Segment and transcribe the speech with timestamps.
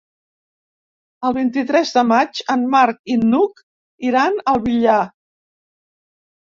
[1.29, 3.65] El vint-i-tres de maig en Marc i n'Hug
[4.11, 5.01] iran al Villar.